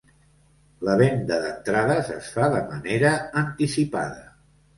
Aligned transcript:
La 0.87 0.95
venda 1.01 1.37
d’entrades 1.43 2.09
es 2.15 2.31
fa 2.39 2.49
de 2.55 2.63
manera 2.71 3.13
anticipada. 3.45 4.27